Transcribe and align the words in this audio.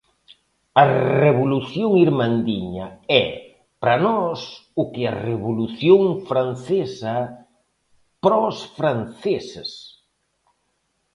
A 0.81 0.83
Revolución 1.25 1.89
Irmandiña 2.05 2.87
é 3.23 3.25
para 3.81 3.95
nós 4.07 4.39
o 4.81 4.83
que 4.93 5.03
a 5.05 5.13
Revolución 5.29 6.01
Francesa 6.29 7.15
para 8.21 8.37
os 8.49 8.57
franceses. 8.77 9.69